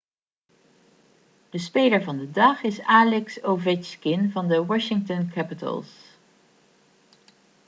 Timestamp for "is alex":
2.63-3.43